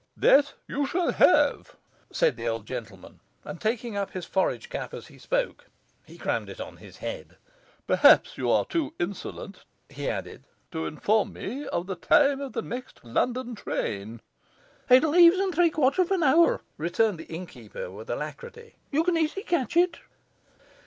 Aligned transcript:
'That 0.17 0.55
you 0.67 0.83
shall 0.87 1.11
have!' 1.11 1.75
said 2.11 2.35
the 2.35 2.47
old 2.47 2.65
gentleman, 2.65 3.19
and, 3.45 3.61
taking 3.61 3.95
up 3.95 4.09
his 4.09 4.25
forage 4.25 4.67
cap 4.67 4.95
as 4.95 5.05
he 5.05 5.19
spoke, 5.19 5.67
he 6.07 6.17
crammed 6.17 6.49
it 6.49 6.59
on 6.59 6.77
his 6.77 6.97
head. 6.97 7.35
'Perhaps 7.85 8.35
you 8.35 8.49
are 8.49 8.65
too 8.65 8.95
insolent,' 8.99 9.63
he 9.89 10.09
added, 10.09 10.45
'to 10.71 10.87
inform 10.87 11.33
me 11.33 11.67
of 11.67 11.85
the 11.85 11.93
time 11.95 12.41
of 12.41 12.53
the 12.53 12.63
next 12.63 13.05
London 13.05 13.53
train?' 13.53 14.21
'It 14.89 15.03
leaves 15.03 15.37
in 15.37 15.51
three 15.51 15.69
quarters 15.69 16.07
of 16.07 16.11
an 16.11 16.23
hour,' 16.23 16.61
returned 16.79 17.19
the 17.19 17.27
innkeeper 17.31 17.91
with 17.91 18.09
alacrity. 18.09 18.73
'You 18.91 19.03
can 19.03 19.15
easily 19.15 19.43
catch 19.43 19.77
it. 19.77 19.99